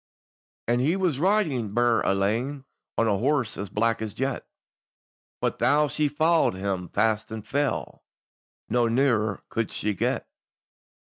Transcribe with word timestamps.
And 0.67 0.81
he 0.81 0.95
was 0.95 1.19
riding 1.19 1.75
burd 1.75 2.05
alane, 2.05 2.65
On 2.97 3.07
a 3.07 3.19
horse 3.19 3.55
as 3.55 3.69
black 3.69 4.01
as 4.01 4.15
jet, 4.15 4.47
But 5.41 5.59
tho' 5.59 5.89
she 5.89 6.07
followed 6.09 6.55
him 6.55 6.89
fast 6.89 7.29
and 7.31 7.45
fell, 7.45 8.03
No 8.67 8.87
nearer 8.87 9.43
could 9.49 9.69
she 9.71 9.93
get. 9.93 10.27